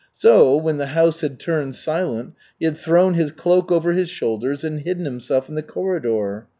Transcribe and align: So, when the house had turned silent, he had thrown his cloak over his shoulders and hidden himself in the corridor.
So, 0.15 0.57
when 0.57 0.77
the 0.77 0.87
house 0.97 1.21
had 1.21 1.39
turned 1.39 1.75
silent, 1.75 2.33
he 2.57 2.65
had 2.65 2.75
thrown 2.75 3.13
his 3.13 3.31
cloak 3.31 3.71
over 3.71 3.91
his 3.93 4.09
shoulders 4.09 4.63
and 4.63 4.79
hidden 4.79 5.05
himself 5.05 5.47
in 5.47 5.53
the 5.53 5.61
corridor. 5.61 6.47